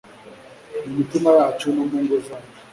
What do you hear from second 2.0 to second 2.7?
ngo zacu